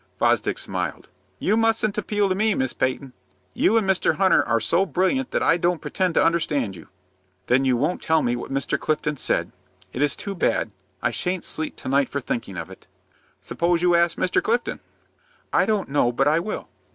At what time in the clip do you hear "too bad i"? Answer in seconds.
10.15-11.11